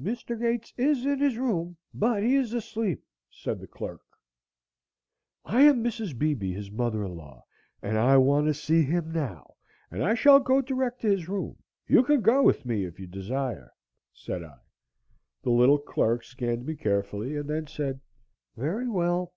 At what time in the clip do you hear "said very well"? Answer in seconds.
17.66-19.34